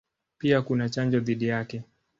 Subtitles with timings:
[0.37, 1.83] Pia kuna chanjo dhidi yake.